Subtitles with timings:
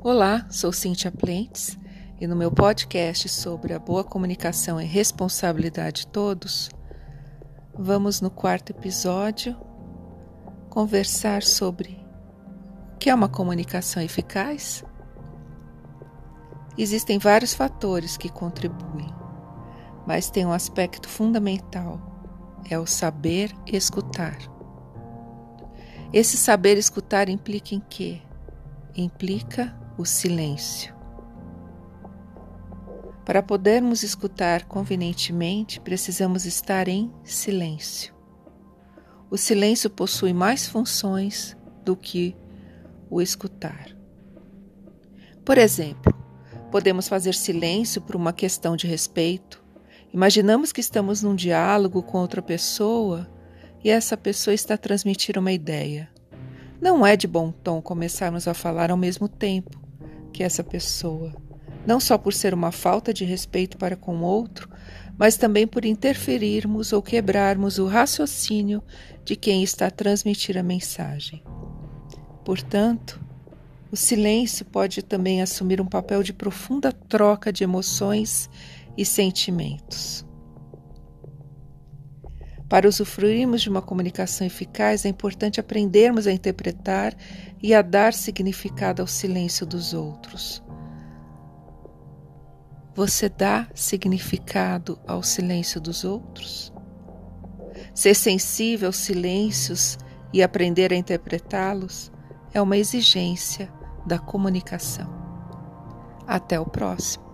[0.00, 1.76] Olá, sou Cíntia Plentes
[2.20, 6.70] e no meu podcast sobre a boa comunicação e responsabilidade de todos,
[7.76, 9.56] vamos no quarto episódio
[10.70, 12.00] conversar sobre
[12.94, 14.84] o que é uma comunicação eficaz.
[16.78, 19.12] Existem vários fatores que contribuem,
[20.06, 22.00] mas tem um aspecto fundamental:
[22.70, 24.38] é o saber escutar.
[26.12, 28.22] Esse saber escutar implica em quê?
[28.94, 30.96] Implica o silêncio.
[33.26, 38.14] Para podermos escutar convenientemente, precisamos estar em silêncio.
[39.28, 42.34] O silêncio possui mais funções do que
[43.10, 43.94] o escutar.
[45.44, 46.14] Por exemplo,
[46.70, 49.62] podemos fazer silêncio por uma questão de respeito.
[50.14, 53.28] Imaginamos que estamos num diálogo com outra pessoa
[53.82, 56.08] e essa pessoa está transmitindo uma ideia.
[56.80, 59.87] Não é de bom tom começarmos a falar ao mesmo tempo,
[60.32, 61.34] que essa pessoa,
[61.86, 64.68] não só por ser uma falta de respeito para com o outro,
[65.18, 68.82] mas também por interferirmos ou quebrarmos o raciocínio
[69.24, 71.42] de quem está a transmitir a mensagem.
[72.44, 73.20] Portanto,
[73.90, 78.50] o silêncio pode também assumir um papel de profunda troca de emoções
[78.96, 80.27] e sentimentos.
[82.68, 87.14] Para usufruirmos de uma comunicação eficaz, é importante aprendermos a interpretar
[87.62, 90.62] e a dar significado ao silêncio dos outros.
[92.94, 96.72] Você dá significado ao silêncio dos outros?
[97.94, 99.96] Ser sensível aos silêncios
[100.32, 102.12] e aprender a interpretá-los
[102.52, 103.72] é uma exigência
[104.04, 105.08] da comunicação.
[106.26, 107.27] Até o próximo.